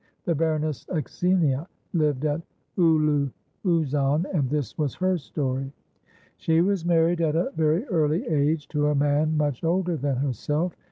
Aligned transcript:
The 0.25 0.33
Baroness 0.33 0.83
Axinia 0.89 1.67
lived 1.93 2.25
at 2.25 2.41
Oulou 2.79 3.29
Ouzon, 3.63 4.25
and 4.33 4.49
this 4.49 4.75
was 4.75 4.95
her 4.95 5.15
story: 5.19 5.71
She 6.37 6.59
was 6.61 6.83
married 6.83 7.21
at 7.21 7.35
a 7.35 7.51
very 7.55 7.85
early 7.87 8.27
age 8.27 8.67
to 8.69 8.87
a 8.87 8.95
man 8.95 9.37
much 9.37 9.63
older 9.63 9.95
than 9.95 10.15
herself. 10.15 10.75